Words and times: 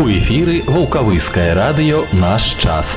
У 0.00 0.08
эфіры 0.08 0.62
вулкавыскае 0.64 1.52
радыё 1.52 1.98
наш 2.16 2.56
час. 2.56 2.96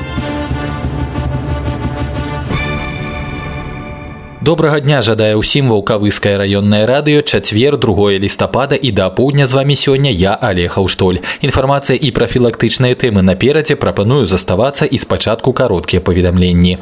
Добрага 4.40 4.80
дня 4.80 5.02
жадае 5.04 5.36
ўсім 5.36 5.68
вулкавыскае 5.68 6.40
раённае 6.40 6.88
радыё 6.88 7.20
чацвер 7.20 7.76
2 7.76 8.16
лістапада 8.24 8.80
і 8.80 8.88
да 8.96 9.12
апоўдня 9.12 9.44
з 9.44 9.52
вами 9.52 9.76
сёння 9.76 10.08
я 10.08 10.32
алег 10.32 10.80
Аўштоль. 10.80 11.20
Інфармацыя 11.44 12.00
і 12.00 12.08
прафілактычныя 12.08 12.96
тэмы 12.96 13.20
наперадзе 13.20 13.76
прапаную 13.76 14.24
заставацца 14.24 14.88
і 14.88 14.96
спачатку 14.96 15.52
кароткія 15.52 16.00
паведамленні. 16.00 16.78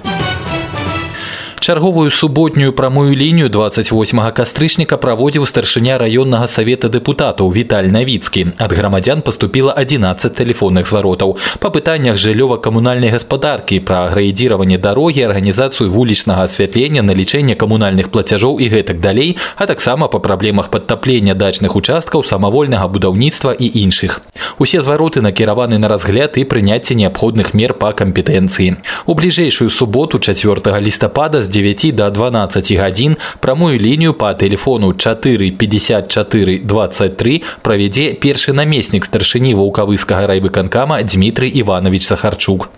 Чарговую 1.62 2.12
суботнюю 2.12 2.73
прамую 2.73 3.16
лінію 3.16 3.50
28 3.50 4.32
кастрычніка 4.32 4.98
праводзіў 4.98 5.46
старшыня 5.46 5.98
раённага 5.98 6.48
савета 6.48 6.88
дэпутатаў 6.88 7.52
Віталь 7.52 7.91
Навіцкі. 7.91 8.54
Ад 8.57 8.73
грамадзян 8.73 9.21
паступіла 9.21 9.73
11 9.73 10.31
тэлефонных 10.31 10.88
зваротаў. 10.88 11.38
Па 11.59 11.70
пытаннях 11.70 12.16
жыллёва-камунальнай 12.16 13.12
гаспадаркі 13.12 13.80
пра 13.80 14.05
аграідзіраванне 14.08 14.77
дарогі, 14.77 15.27
арганізацыю 15.27 15.91
вулічнага 15.91 16.48
асвятлення, 16.48 17.02
налічэнне 17.02 17.55
камунальных 17.55 18.09
плацяжоў 18.09 18.59
і 18.62 18.70
гэтак 18.70 19.02
далей, 19.02 19.38
а 19.58 19.66
таксама 19.66 20.08
па 20.08 20.20
праблемах 20.20 20.70
падтаплення 20.70 21.34
дачных 21.34 21.76
участкаў, 21.76 22.23
самавольнага 22.23 22.88
будаўніцтва 22.88 23.52
і 23.59 23.67
іншых. 23.84 24.22
Усе 24.58 24.81
звароты 24.81 25.22
накіраваны 25.22 25.77
на 25.77 25.88
разгляд 25.88 26.38
і 26.38 26.45
прыняцце 26.45 26.95
неабходных 26.95 27.54
мер 27.54 27.73
па 27.73 27.91
кампетэнцыі. 27.91 28.77
У 29.05 29.13
бліжэйшую 29.13 29.70
суботу 29.70 30.20
4 30.20 30.80
лістапада 30.80 31.41
з 31.41 31.51
9 31.52 31.95
до 31.95 32.09
12 32.11 32.73
гадзін 32.80 33.16
прамую 33.41 33.77
лінію 33.79 34.16
па 34.16 34.33
тэлефону 34.33 34.95
4 34.97 35.51
54 35.61 36.59
23 36.65 37.42
правядзе 37.62 38.06
першы 38.16 38.56
намеснік 38.56 39.05
старшыні 39.05 39.52
ваўкавыскага 39.61 40.33
райвыканкама 40.33 41.02
Дмітрый 41.05 41.53
Іванович 41.61 42.08
Сахарчук. 42.08 42.70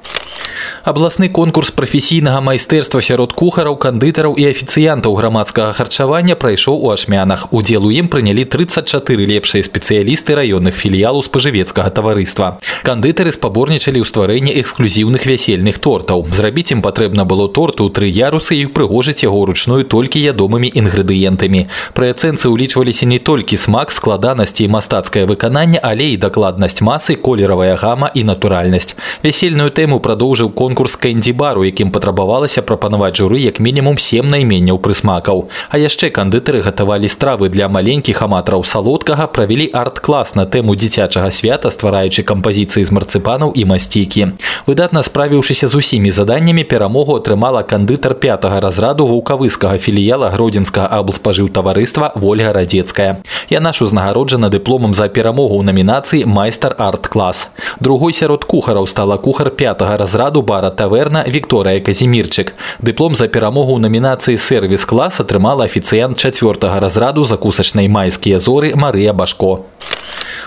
Абласны 0.84 1.30
конкурс 1.30 1.70
прафесійнага 1.70 2.40
майстэрства 2.44 3.00
сярод 3.00 3.32
кухараў, 3.32 3.78
кандытараў 3.80 4.34
і 4.36 4.44
афіцыянтаў 4.50 5.14
грамадскага 5.16 5.72
харчавання 5.72 6.36
прайшоў 6.36 6.76
у 6.84 6.90
ашмянах. 6.92 7.46
Удзел 7.56 7.86
у 7.86 7.90
ім 7.90 8.10
прынялі 8.12 8.44
34 8.44 9.24
лепшыя 9.24 9.64
спецыялісты 9.64 10.36
раённых 10.36 10.76
філіялу 10.76 11.24
спажывецкага 11.24 11.88
таварыства. 11.88 12.60
Кандытары 12.84 13.32
спаборнічалі 13.32 14.04
ў 14.04 14.04
стварэнні 14.04 14.52
эксклюзіўных 14.60 15.24
вясельных 15.24 15.80
тортаў. 15.80 16.28
Зрабіць 16.28 16.76
ім 16.76 16.84
патрэбна 16.84 17.24
было 17.24 17.48
торту 17.48 17.88
ў 17.88 17.90
тры 17.96 18.12
ярусы 18.12 18.60
і 18.60 18.63
прыгожыць 18.72 19.24
яго 19.24 19.44
ўручную 19.44 19.84
толькі 19.84 20.22
ядомымі 20.22 20.70
інгрэдыентамі. 20.72 21.66
Пры 21.92 22.10
ацэнцы 22.14 22.48
ўлічваліся 22.48 23.06
не 23.06 23.18
толькі 23.18 23.56
смак, 23.60 23.92
складанасці 23.92 24.64
і 24.64 24.72
мастацкае 24.72 25.26
выкананне, 25.26 25.80
але 25.82 26.14
і 26.14 26.16
дакладнасць 26.16 26.80
масы, 26.80 27.16
колеравая 27.16 27.76
гама 27.76 28.10
і 28.14 28.24
натуральнасць. 28.24 28.96
Вясельную 29.22 29.70
тэму 29.70 30.00
прадоўжыў 30.00 30.50
конкурс 30.54 30.96
кэнді-бару, 30.96 31.64
якім 31.64 31.90
патрабавалася 31.90 32.62
прапанаваць 32.62 33.16
журы 33.18 33.42
як 33.44 33.60
мінімум 33.60 33.98
сем 33.98 34.30
найменняў 34.30 34.78
прысмакаў. 34.78 35.48
А 35.68 35.78
яшчэ 35.78 36.10
кандытары 36.10 36.62
гатавалі 36.62 37.08
стравы 37.08 37.48
для 37.48 37.68
маленькіх 37.68 38.22
аматараў 38.22 38.64
салодкага, 38.64 39.26
правялі 39.26 39.68
арт-клас 39.72 40.34
на 40.34 40.46
тэму 40.46 40.76
дзіцячага 40.76 41.30
свята, 41.30 41.70
ствараючы 41.70 42.22
кампазіцыі 42.22 42.84
з 42.84 42.90
марцыпанаў 42.94 43.52
і 43.54 43.64
масцікі. 43.64 44.38
Выдатна 44.66 45.02
справіўшыся 45.02 45.68
з 45.68 45.74
усімі 45.74 46.10
заданнямі 46.10 46.64
перамогу 46.64 47.16
атрымала 47.16 47.62
кандытар 47.62 48.14
5 48.14 48.44
разраду 48.60 49.06
вулкавыскага 49.06 49.78
філіяла 49.78 50.30
гродзенскага 50.30 50.88
аблспажыўтаварыства 50.98 52.12
Вольга 52.14 52.52
радзецкая. 52.52 53.22
Яна 53.50 53.72
ж 53.72 53.84
узнагароджана 53.84 54.50
дыпломам 54.50 54.94
за 54.94 55.08
перамогу 55.08 55.58
ў 55.58 55.66
намінацыі 55.66 56.24
майстар 56.26 56.74
арт-клас. 56.78 57.48
Другой 57.80 58.12
сярод 58.12 58.44
кухараў 58.44 58.86
стала 58.86 59.16
кухар 59.16 59.50
5 59.50 59.82
разраду 59.98 60.42
бара 60.42 60.70
таверна 60.70 61.24
Вікторыя 61.26 61.80
Казімірчык. 61.80 62.54
Дыплом 62.80 63.14
за 63.14 63.28
перамогу 63.28 63.74
ў 63.76 63.80
намінацыі 63.80 64.38
сервіс-клас 64.38 65.20
атрымала 65.20 65.64
афіцыянт 65.64 66.18
4 66.18 66.78
разраду 66.80 67.24
закусачнай 67.24 67.88
майскія 67.88 68.38
зоры 68.38 68.74
Марыя 68.74 69.12
Башко. 69.12 69.64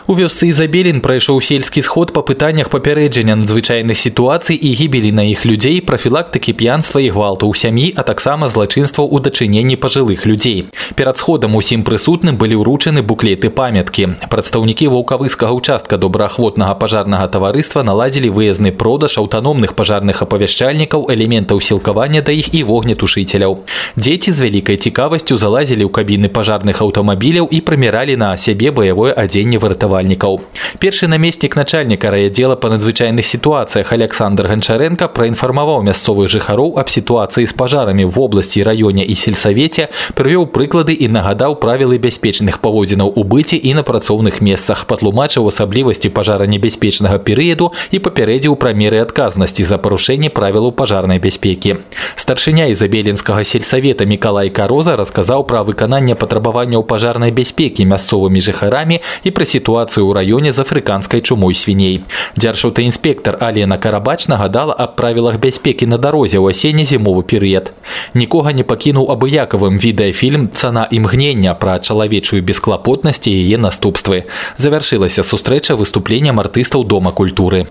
У 0.07 0.15
вёсцы 0.15 0.47
Ізабелін 0.47 1.01
прайшоў 1.03 1.41
сельскі 1.43 1.81
сход 1.83 2.13
па 2.15 2.21
пытаннях 2.23 2.69
папярэджання 2.71 3.35
надзвычайных 3.43 3.99
сітуацый 3.99 4.55
і 4.55 4.71
гібелі 4.71 5.11
на 5.11 5.27
іх 5.27 5.43
людзей, 5.43 5.81
прафілактыкі 5.83 6.55
п'янства 6.55 7.03
і 7.03 7.11
гвалту 7.11 7.51
ў 7.51 7.53
сям'і, 7.59 7.87
а 7.96 8.02
таксама 8.02 8.48
злачынстваў 8.48 9.08
у 9.10 9.20
дачыненні 9.20 9.76
пажылых 9.76 10.26
людзей. 10.26 10.66
Перад 10.94 11.18
сходам 11.18 11.56
усім 11.56 11.84
прысутным 11.84 12.38
былі 12.38 12.62
ўручаны 12.62 13.02
буклеты 13.02 13.50
памяткі. 13.50 14.08
Прадстаўнікі 14.30 14.88
ваўкавыскага 14.88 15.52
участка 15.52 15.98
добраахвотнага 15.98 16.74
пажарнага 16.74 17.28
таварыства 17.28 17.82
наладзілі 17.82 18.30
выязны 18.30 18.72
продаж 18.72 19.18
аўтаномных 19.18 19.74
пажарных 19.74 20.22
апавяшчальнікаў, 20.22 21.10
элементаў 21.12 21.60
сілкавання 21.60 22.22
да 22.22 22.32
іх 22.32 22.54
і 22.54 22.64
вогнетушыцеляў. 22.64 23.58
Дзеці 23.96 24.32
з 24.32 24.40
вялікай 24.40 24.76
цікавасцю 24.76 25.38
залазілі 25.38 25.84
ў 25.84 25.90
кабіны 25.90 26.28
пажарных 26.28 26.80
аўтамабіляў 26.82 27.50
і 27.50 27.60
прыміралі 27.60 28.16
на 28.16 28.36
сябе 28.36 28.70
баявое 28.70 29.12
адзенне 29.12 29.58
выратавання 29.58 29.82
ратавальнікаў. 29.92 30.40
Першы 30.78 31.08
намеснік 31.08 31.56
начальніка 31.56 32.10
райаддзела 32.10 32.56
па 32.56 32.68
надзвычайных 32.68 33.26
сітуацыях 33.26 33.92
Александр 33.92 34.48
Ганчаренко 34.48 35.08
праінфармаваў 35.08 35.82
мясцовых 35.82 36.28
жыхароў 36.28 36.78
аб 36.78 36.88
сітуацыі 36.88 37.46
з 37.46 37.52
пажарамі 37.52 37.85
в 38.06 38.20
обласці 38.20 38.62
раёне 38.62 39.04
і 39.04 39.14
сельсавеце, 39.14 39.88
прывёў 40.14 40.46
прыклады 40.46 40.92
і 40.92 41.08
нагадаў 41.08 41.56
правілы 41.56 41.98
бяспечных 41.98 42.58
паводзінаў 42.58 43.12
у 43.16 43.22
быце 43.24 43.56
і 43.56 43.74
на 43.74 43.82
працоўных 43.82 44.40
месцах, 44.40 44.86
патлумачыў 44.86 45.48
асаблівасці 45.48 46.08
пажаранебяспечнага 46.08 47.18
перыяду 47.18 47.72
і 47.90 47.98
папярэдзіў 47.98 48.56
пра 48.56 48.72
меры 48.72 49.00
адказнасці 49.02 49.64
за 49.64 49.78
парушэнне 49.78 50.30
правілаў 50.30 50.72
пажарнай 50.72 51.18
бяспекі. 51.18 51.76
Старшыня 52.16 52.68
ізабелінскага 52.72 53.44
сельсавета 53.44 54.04
Миколай 54.04 54.50
Кароза 54.50 54.96
расказаў 54.96 55.46
пра 55.46 55.62
выкананне 55.62 56.14
патрабаванняў 56.14 56.84
пажарнай 56.84 57.30
бяспекі 57.30 57.84
мясцовымі 57.84 58.40
жыхарамі 58.40 59.00
і 59.24 59.30
пра 59.30 59.44
сітуацыю 59.44 59.82
сітуацыю 59.82 60.06
ў 60.08 60.12
раёне 60.14 60.52
з 60.52 60.58
афрыканскай 60.62 61.20
чумой 61.20 61.54
свіней. 61.54 62.02
Дзяржаўтаінспектар 62.36 63.38
Алена 63.40 63.78
Карабач 63.78 64.28
нагадала 64.28 64.74
аб 64.74 64.96
правілах 64.96 65.38
бяспекі 65.38 65.86
на 65.86 65.98
дарозе 65.98 66.38
ў 66.38 66.50
асенне-зімовы 66.50 67.22
перыяд. 67.22 67.72
Нікога 68.14 68.52
не 68.56 68.64
пакінуў 68.64 69.12
абыякавым 69.12 69.76
відэафільм 69.76 70.48
цана 70.56 70.88
імгнення 70.90 71.52
пра 71.54 71.78
чалавечую 71.78 72.40
бесклапотнасць 72.40 73.28
і 73.28 73.36
яе 73.36 73.58
наступствы. 73.60 74.24
Завяршылася 74.56 75.20
сустрэча 75.20 75.76
выступленнем 75.76 76.40
артыстаў 76.40 76.84
дома 76.84 77.12
культуры. 77.12 77.68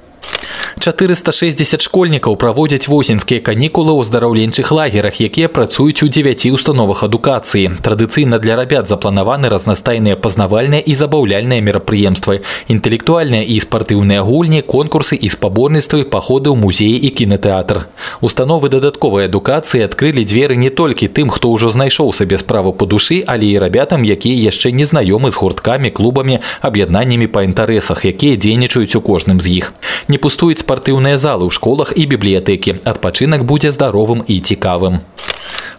460 0.79 1.83
школьнікаў 1.83 2.37
праводзяць 2.37 2.87
восеньскія 2.87 3.41
канікулы 3.41 3.97
ў 3.97 4.07
здараўленчых 4.07 4.71
лагерах, 4.71 5.19
якія 5.19 5.49
працуюць 5.49 6.03
у 6.05 6.09
9 6.09 6.47
установах 6.53 7.03
адукацыі. 7.03 7.81
Традыцыйна 7.83 8.39
для 8.39 8.55
рабят 8.55 8.87
запланаваны 8.87 9.49
разнастайныя 9.49 10.15
пазнавальныя 10.15 10.85
і 10.85 10.95
забаўляльныя 10.95 11.65
мерапрыемствы, 11.65 12.45
інтэлектуальныя 12.69 13.43
і 13.43 13.57
спартыўныя 13.59 14.23
гульні, 14.23 14.63
конкурсы 14.63 15.17
і 15.17 15.27
спаборніцтвы, 15.33 16.05
паходы 16.05 16.53
ў 16.53 16.57
музеі 16.61 17.01
і 17.03 17.11
кінотэатр. 17.11 17.89
Установы 18.21 18.69
дадатковай 18.69 19.27
адукацыі 19.27 19.83
адкрылі 19.89 20.23
дзверы 20.23 20.55
не 20.61 20.71
толькі 20.71 21.09
тым, 21.09 21.33
хто 21.33 21.51
ўжо 21.51 21.73
знайшоў 21.73 22.13
сабе 22.13 22.39
справу 22.39 22.77
па 22.77 22.87
душы, 22.87 23.25
але 23.27 23.49
і 23.49 23.59
рабятам, 23.59 24.05
якія 24.05 24.37
яшчэ 24.53 24.71
не 24.71 24.85
знаёмы 24.85 25.33
з 25.33 25.41
гурткамі, 25.41 25.91
клубамі, 25.91 26.45
аб'яднаннямі 26.61 27.27
па 27.27 27.43
інтарэсах, 27.49 28.05
якія 28.05 28.37
дзейнічаюць 28.37 28.95
у 28.95 29.01
кожным 29.01 29.41
з 29.41 29.65
іх. 29.65 29.75
Не 30.09 30.16
пустуюць 30.18 30.64
спартыўныя 30.64 31.18
залы 31.18 31.48
ў 31.48 31.52
школах 31.52 31.94
і 31.96 32.06
бібліятэкі. 32.06 32.82
Адпачынак 32.84 33.44
будзе 33.44 33.72
здаровым 33.72 34.24
і 34.28 34.40
цікавым. 34.40 35.02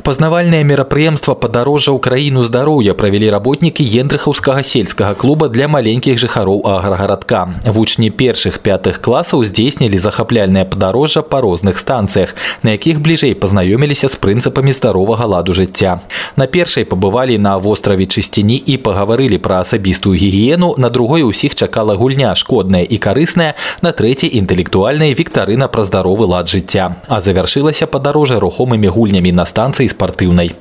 Пазнавальнае 0.02 0.64
мерапрыемства 0.66 1.34
падарожжа 1.38 1.92
ў 1.94 2.02
краіну 2.02 2.42
здароўя 2.42 2.94
правялі 2.98 3.30
работнікі 3.30 3.86
ендрыхаўскага 4.02 4.64
сельскага 4.66 5.14
клуба 5.14 5.46
для 5.46 5.68
маленькіх 5.70 6.18
жыхароў 6.18 6.66
аграгарадка. 6.66 7.54
Вучні 7.62 8.10
першых 8.10 8.58
пятых 8.66 8.99
класаў 8.99 9.44
здзейснілі 9.46 10.02
захапляльнае 10.02 10.64
падарожжа 10.66 11.22
па 11.22 11.38
розных 11.44 11.78
станцыях, 11.78 12.34
на 12.66 12.75
якіх 12.75 12.99
бліжэй 12.99 13.38
пазнаёміліся 13.38 14.10
з 14.10 14.19
прынцыпамі 14.19 14.75
здаровага 14.75 15.31
ладу 15.31 15.54
жыцця. 15.54 16.02
На 16.34 16.50
першай 16.50 16.82
пабывалі 16.82 17.38
на 17.38 17.54
востраве 17.62 18.10
чысціні 18.10 18.58
і 18.58 18.76
пагаварылі 18.82 19.38
пра 19.38 19.62
асабістую 19.62 20.19
гігіену, 20.19 20.75
на 20.82 20.90
другой 20.90 21.22
усіх 21.22 21.54
чакала 21.54 21.94
гульня 21.94 22.34
шкодная 22.34 22.82
і 22.82 22.99
карысная, 22.99 23.54
на 23.87 23.94
трэцяй 23.94 24.34
інтэлектуальнай 24.34 25.14
віктарына 25.14 25.70
пра 25.70 25.87
здаровы 25.87 26.26
лад 26.26 26.50
жыцця. 26.50 26.99
А 27.06 27.22
завяршылася 27.22 27.87
падарожжа 27.87 28.43
рухомымі 28.43 28.90
гульнямі 28.90 29.31
на 29.31 29.46
станцыі 29.46 29.85
З 29.88 29.95
спартыўнай. 29.95 30.56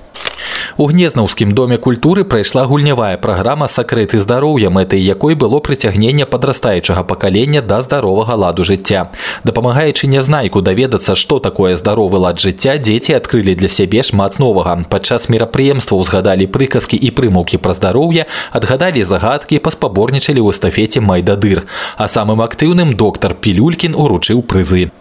У 0.76 0.86
гнезнаўскім 0.86 1.52
доме 1.52 1.78
культуры 1.78 2.24
прайшла 2.24 2.64
гульнявая 2.68 3.16
праграма 3.16 3.68
сакрэты 3.68 4.18
здароўя 4.20 4.70
мэтай 4.70 5.00
якой 5.00 5.34
было 5.34 5.60
прыцягнення 5.60 6.26
падрастаючага 6.26 7.02
пакалення 7.02 7.62
да 7.62 7.80
здаровага 7.82 8.36
ладу 8.36 8.64
жыцця. 8.64 9.06
Дапамагаючы 9.44 10.06
нязнайку 10.06 10.60
даведацца 10.60 11.16
што 11.16 11.38
такое 11.38 11.76
здаровы 11.76 12.18
лад 12.18 12.40
жыцця 12.40 12.76
дзеці 12.76 13.16
адкрылі 13.16 13.54
для 13.54 13.68
сябе 13.68 14.02
шмат 14.02 14.38
новага. 14.38 14.76
Падчас 14.90 15.28
мерапрыемства 15.32 15.96
ўзгадалі 15.96 16.46
прыказкі 16.52 17.00
і 17.00 17.10
прымаўкі 17.10 17.56
пра 17.56 17.72
здароўе 17.72 18.28
адгадалі 18.52 19.02
загадкі 19.02 19.64
паспаборнічалі 19.64 20.44
ў 20.44 20.52
эстафеце 20.52 21.00
майдадыр 21.00 21.64
а 21.96 22.08
самым 22.08 22.44
актыўным 22.44 22.92
доктар 22.92 23.32
пілюлькін 23.34 23.96
уручыў 23.96 24.44
прызы 24.44 24.92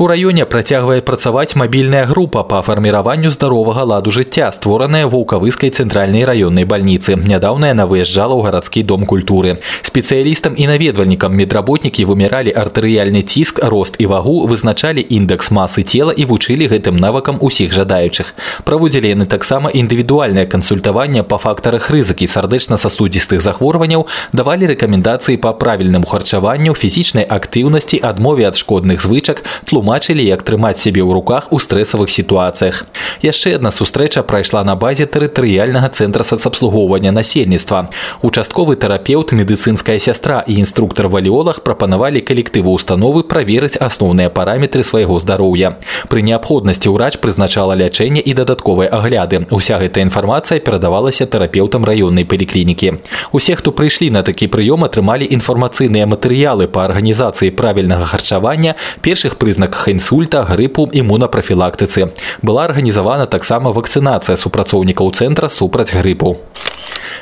У 0.00 0.06
раёне 0.06 0.44
працягвае 0.44 1.00
працаваць 1.00 1.56
мабільная 1.56 2.04
група 2.04 2.42
па 2.42 2.62
фарміраванню 2.62 3.30
здаровага 3.30 3.84
ладу 3.84 4.10
жыцця, 4.10 4.52
створаная 4.52 5.06
вулкавыскай 5.06 5.70
цэнтральнай 5.70 6.24
раённай 6.24 6.64
бальніцы. 6.64 7.16
Нядаўна 7.16 7.72
яна 7.72 7.86
выязджала 7.86 8.36
ў 8.36 8.44
гарадскі 8.44 8.82
дом 8.82 9.06
культуры. 9.06 9.56
Спецыялістам 9.82 10.54
і 10.56 10.66
наведвальнікам 10.68 11.32
медработнікі 11.32 12.04
выміралі 12.04 12.52
артэрыяльны 12.52 13.22
ціск, 13.22 13.64
рост 13.64 13.96
і 13.98 14.06
вагу, 14.06 14.46
вызначалі 14.46 15.00
індэкс 15.00 15.50
масы 15.50 15.82
цела 15.82 16.12
і 16.12 16.24
вучылі 16.28 16.68
гэтым 16.68 17.00
навыкам 17.00 17.40
усіх 17.40 17.72
жадаючых. 17.72 18.34
Праводзілі 18.64 19.08
яны 19.16 19.26
таксама 19.26 19.70
індывідуальнае 19.72 20.46
кансультаванне 20.46 21.24
па 21.24 21.38
фактарах 21.38 21.90
рызыкі 21.90 22.28
сардэчна-сасудзістых 22.28 23.40
захворванняў, 23.40 24.06
давалі 24.32 24.68
рэкамендацыі 24.76 25.40
па 25.40 25.52
правільнаму 25.56 26.06
харчаванню, 26.06 26.74
фізічнай 26.74 27.24
актыўнасці, 27.24 27.96
адмове 28.02 28.44
ад 28.44 28.60
шкодных 28.60 29.00
звычак, 29.00 29.42
тлумачылі 29.64 29.89
як 30.23 30.43
трымаць 30.43 30.79
сябе 30.79 31.01
ў 31.01 31.11
руках 31.11 31.51
у 31.51 31.59
стрэсавых 31.59 32.09
сітуацыях. 32.09 32.85
Яшчэ 33.21 33.55
адна 33.55 33.71
сустрэча 33.71 34.23
прайшла 34.23 34.63
на 34.63 34.75
базе 34.75 35.05
тэрытарыяльнага 35.05 35.89
цэнтра 35.89 36.23
сацабслугоўвання 36.23 37.11
насельніцтва. 37.11 37.89
Участковы 38.21 38.75
тэрапеўт 38.75 39.33
медыцынская 39.33 39.99
сястра 39.99 40.43
і 40.47 40.55
інструктор 40.63 41.07
валіолах 41.07 41.63
прапанавалі 41.63 42.21
калектыву 42.21 42.71
установы 42.71 43.23
праверыць 43.23 43.75
асноўныя 43.77 44.29
параметры 44.29 44.83
свайго 44.83 45.19
здароўя. 45.19 45.75
Пры 46.07 46.21
неабходнасці 46.21 46.89
ўрач 46.89 47.19
прызначала 47.19 47.75
лячэнне 47.75 48.21
і 48.23 48.33
дадатковыя 48.33 48.89
агляды. 48.89 49.45
Уся 49.51 49.77
гэта 49.77 50.01
інфармацыя 50.01 50.59
перадавалася 50.59 51.25
тэрапеўтам 51.25 51.83
раённай 51.83 52.23
паліклінікі. 52.23 53.03
Усе 53.31 53.55
хто 53.55 53.71
прыйшлі 53.71 54.11
на 54.11 54.23
такі 54.23 54.47
прыём 54.47 54.85
атрымалі 54.87 55.27
інфармацыйныя 55.27 56.07
матэрыялы 56.07 56.67
па 56.67 56.85
арганізацыі 56.87 57.51
правільнага 57.51 58.05
харчавання 58.05 58.75
першых 59.01 59.35
прызнаках 59.80 59.88
інсульта 59.88 60.44
грыпу 60.44 60.84
імунапрафілактыцы 60.92 62.12
была 62.42 62.64
арганізавана 62.68 63.24
таксама 63.26 63.72
вакцынацыя 63.72 64.36
супрацоўнікаў 64.36 65.16
цэнтра 65.16 65.48
супраць 65.48 65.96
грыпу 65.96 66.36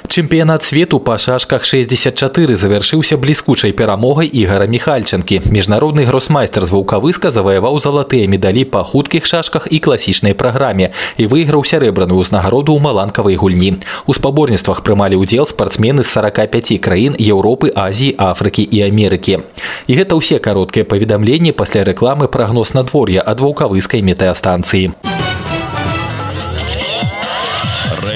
Чэмпіянат 0.10 0.64
свету 0.66 0.98
па 1.00 1.20
шашках 1.22 1.66
64 1.70 2.56
завяршыўся 2.58 3.14
бліскучай 3.22 3.70
перамогай 3.78 4.26
ігара 4.26 4.66
міхальчанкі. 4.66 5.38
Міжнародны 5.54 6.02
гросмайстер 6.10 6.66
з 6.66 6.74
вулкавыска 6.74 7.30
заваяваў 7.30 7.78
залатыя 7.78 8.26
медалі 8.26 8.66
па 8.66 8.82
хуткіх 8.82 9.30
шашках 9.30 9.68
і 9.70 9.78
класічнай 9.78 10.34
праграме 10.34 10.90
і 11.22 11.30
выйграў 11.30 11.62
сярэбраную 11.62 12.26
ўзнагароду 12.26 12.74
ў 12.74 12.82
маланкавай 12.82 13.38
гульні. 13.38 13.86
У 14.10 14.18
спаборніцтвах 14.18 14.82
прымалі 14.82 15.22
ўдзел 15.22 15.46
спартсмены 15.46 16.02
з 16.02 16.10
45 16.10 16.82
краін 16.82 17.14
Еўропы 17.14 17.70
Азіі 17.70 18.18
Афрыкі 18.18 18.66
і 18.66 18.82
Амерыкі. 18.90 19.46
І 19.86 19.92
гэта 19.94 20.18
ўсе 20.18 20.42
кароткія 20.42 20.90
паведамленні 20.90 21.54
пасля 21.54 21.86
рэкламы 21.86 22.34
прогноз 22.34 22.74
надвор'я 22.74 23.22
ад 23.22 23.46
вулкавыскай 23.46 24.02
метэастанцыі. 24.02 25.19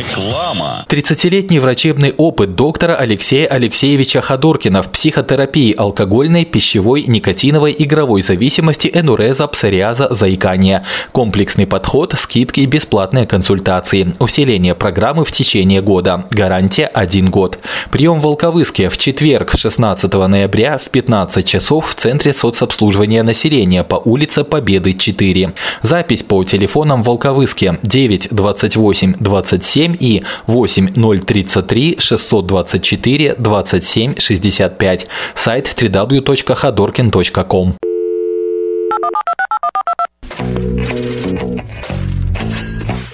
Реклама. 0.09 0.85
30-летний 0.89 1.59
врачебный 1.59 2.13
опыт 2.17 2.55
доктора 2.55 2.95
Алексея 2.95 3.47
Алексеевича 3.47 4.21
Ходоркина 4.21 4.81
в 4.83 4.89
психотерапии 4.89 5.73
алкогольной, 5.75 6.45
пищевой, 6.45 7.03
никотиновой, 7.07 7.75
игровой 7.77 8.21
зависимости, 8.21 8.89
энуреза, 8.93 9.47
псориаза, 9.47 10.13
заикания. 10.13 10.83
Комплексный 11.11 11.67
подход, 11.67 12.13
скидки 12.17 12.61
и 12.61 12.65
бесплатные 12.65 13.25
консультации. 13.25 14.13
Усиление 14.19 14.75
программы 14.75 15.25
в 15.25 15.31
течение 15.31 15.81
года. 15.81 16.25
Гарантия 16.31 16.85
1 16.85 17.29
год. 17.29 17.59
Прием 17.91 18.19
в 18.19 18.23
Волковыске 18.23 18.89
в 18.89 18.97
четверг 18.97 19.53
16 19.55 20.13
ноября 20.13 20.77
в 20.77 20.89
15 20.89 21.45
часов 21.45 21.89
в 21.89 21.95
Центре 21.95 22.33
соцобслуживания 22.33 23.23
населения 23.23 23.83
по 23.83 23.95
улице 23.95 24.43
Победы 24.43 24.93
4. 24.93 25.53
Запись 25.81 26.23
по 26.23 26.43
телефонам 26.43 27.03
Волковыске 27.03 27.79
9 27.83 28.29
28 28.31 29.15
27 29.19 29.92
и 29.92 30.22
8033 30.46 31.96
624 31.98 33.34
27 33.38 34.14
65. 34.18 35.06
Сайт 35.34 35.66
www.ходоркин.ком. 35.80 37.74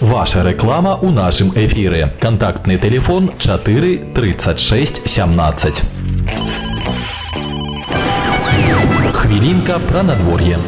Ваша 0.00 0.42
реклама 0.42 0.96
у 1.00 1.10
нашым 1.10 1.50
эфіры. 1.56 2.12
Кантактны 2.20 2.78
телефон 2.78 3.30
4 3.38 3.96
36 4.14 5.08
17. 5.08 5.82
Хвілінка 9.12 9.78
пра 9.78 10.02
надвор'е. 10.02 10.58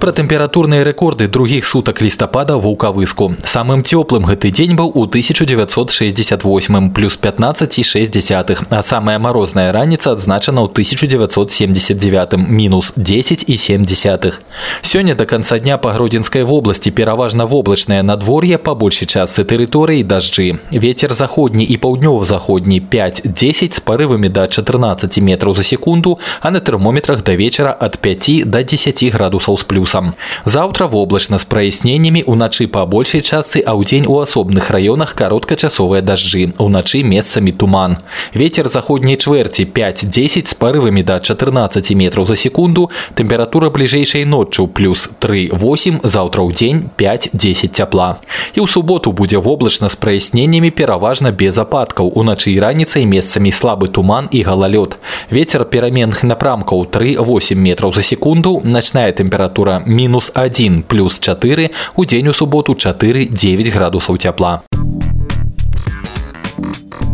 Пра 0.00 0.16
тэмпературныя 0.16 0.80
рэкорды 0.80 1.28
другіх 1.28 1.66
сутак 1.68 2.00
лістапада 2.00 2.56
вулкавыску. 2.56 3.36
Самым 3.44 3.84
цёплым 3.84 4.24
гэты 4.24 4.48
дзень 4.48 4.72
быў 4.72 4.96
у 4.96 5.04
1968 5.04 6.90
плюс 6.96 7.18
15,6, 7.20 8.64
а 8.70 8.82
самая 8.82 9.18
марозная 9.18 9.72
раніца 9.76 10.16
адзначана 10.16 10.64
ў 10.64 10.72
1979 10.72 12.32
мінус 12.48 12.94
10,7. 12.96 14.40
Сёння 14.80 15.14
да 15.14 15.26
канца 15.28 15.60
дня 15.60 15.76
па 15.76 15.92
гродзенскай 15.92 16.48
вобласці 16.48 16.90
пераважна 16.96 17.44
воблачнае 17.44 18.00
надвор'е 18.00 18.56
па 18.56 18.72
большай 18.72 19.04
частцы 19.04 19.44
тэрыторыі 19.44 20.00
дажджы. 20.00 20.64
Вецер 20.72 21.12
заходні 21.12 21.68
і 21.68 21.76
паўднёва-заходні 21.76 22.80
5-10 22.80 23.76
з 23.76 23.80
парывамі 23.84 24.32
да 24.32 24.48
14 24.48 25.20
метраў 25.20 25.52
за 25.52 25.62
секунду, 25.62 26.16
а 26.40 26.50
на 26.50 26.60
тэрмометрах 26.64 27.20
да 27.20 27.36
вечара 27.36 27.76
ад 27.78 28.00
5 28.00 28.48
до 28.48 28.64
10 28.64 29.04
градусаў 29.12 29.60
з 29.60 29.64
плюс 29.68 29.83
плюсам. 29.84 30.14
Заўтра 30.44 30.86
воблачна 30.86 31.38
з 31.38 31.44
праясненнямі 31.44 32.22
уначы 32.26 32.66
па 32.66 32.86
большай 32.86 33.22
частцы, 33.22 33.62
а 33.64 33.74
ўдзень 33.74 34.06
у 34.06 34.18
асобных 34.20 34.70
раёнах 34.70 35.14
кароткачасовыя 35.14 36.02
дажджы. 36.02 36.52
Уначы 36.58 37.02
месцамі 37.02 37.52
туман. 37.52 37.98
Вецер 38.34 38.68
заходняй 38.68 39.16
чвэрці 39.16 39.64
5-10 39.64 40.46
з 40.46 40.54
парывамі 40.54 41.02
да 41.02 41.20
14 41.20 41.90
метраў 41.94 42.26
за 42.26 42.36
секунду. 42.36 42.90
Тэмпература 43.14 43.70
бліжэйшай 43.70 44.24
ноччу 44.24 44.66
плюс 44.66 45.10
3-8, 45.20 46.00
заўтра 46.04 46.42
ў 46.42 46.50
дзень 46.52 46.90
5-10 46.96 47.74
цяпла. 47.74 48.18
І 48.54 48.60
ў 48.60 48.66
суботу 48.68 49.12
будзе 49.12 49.38
воблачна 49.38 49.88
з 49.88 49.96
праясненнямі 49.96 50.70
пераважна 50.70 51.30
без 51.32 51.58
ападкаў. 51.58 52.12
Уначы 52.14 52.52
і 52.52 52.60
раніцай 52.60 53.04
месцамі 53.04 53.52
слабы 53.52 53.88
туман 53.88 54.28
і 54.30 54.42
галалёд. 54.42 54.96
Вецер 55.30 55.64
пераменных 55.64 56.22
напрамкаў 56.24 56.86
3-8 56.90 57.54
метраў 57.54 57.92
за 57.92 58.02
секунду, 58.02 58.60
начная 58.64 59.12
тэмпература 59.12 59.73
минус 59.85 60.31
1 60.33 60.83
плюс 60.83 61.19
4, 61.19 61.71
у 61.95 62.05
день 62.05 62.27
у 62.27 62.33
субботу 62.33 62.73
4-9 62.73 63.71
градусов 63.71 64.17
тепла. 64.19 64.63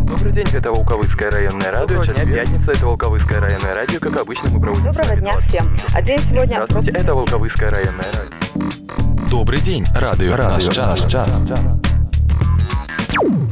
Добрый 0.06 0.32
день, 0.32 0.46
это 0.52 0.70
Волковыцкое 0.70 1.30
районное 1.30 1.70
радио. 1.70 1.96
Доброго 1.96 2.04
Сейчас 2.04 2.26
дня. 2.26 2.36
пятница, 2.36 2.72
это 2.72 2.86
Волковыцкое 2.86 3.40
районное 3.40 3.74
радио. 3.74 3.98
Как 4.00 4.20
обычно, 4.20 4.50
мы 4.50 4.60
проводим 4.60 4.84
Доброго 4.84 5.16
дня 5.16 5.32
всем. 5.40 5.68
А 5.94 6.02
день 6.02 6.18
сегодня... 6.20 6.64
Здравствуйте, 6.64 6.90
это 6.92 7.14
Волковыцкое 7.14 7.70
районное 7.70 8.04
радио. 8.04 9.28
Добрый 9.28 9.60
день, 9.60 9.84
радио, 9.94 10.36
радио 10.36 10.50
наш 10.50 10.64
час. 10.64 11.00
Наш 11.00 11.10
час. 11.10 11.30